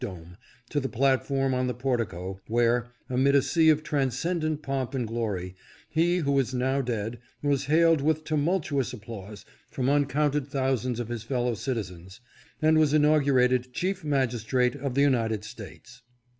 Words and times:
dome, 0.03 0.35
to 0.67 0.79
the 0.79 0.89
platform 0.89 1.53
on 1.53 1.67
the 1.67 1.75
portico, 1.75 2.41
where, 2.47 2.87
amid 3.07 3.35
a 3.35 3.41
sea 3.43 3.69
of 3.69 3.83
transcendent 3.83 4.63
pomp 4.63 4.95
and 4.95 5.07
glory, 5.07 5.53
he 5.91 6.17
who 6.17 6.39
is 6.39 6.55
now 6.55 6.81
dead 6.81 7.19
was 7.43 7.65
hailed 7.65 8.01
with 8.01 8.23
tumultuous 8.23 8.93
applause 8.93 9.45
from 9.69 9.89
uncounted 9.89 10.49
thou 10.49 10.73
sands 10.75 10.99
of 10.99 11.09
his 11.09 11.21
fellow 11.21 11.53
citizens, 11.53 12.19
and 12.63 12.79
was 12.79 12.95
inaugurated 12.95 13.73
Chief 13.75 14.03
Magistrate 14.03 14.73
of 14.75 14.95
the 14.95 15.01
United 15.01 15.43
States. 15.45 16.01